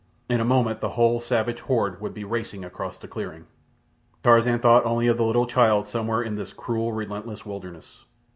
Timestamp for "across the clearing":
2.65-3.45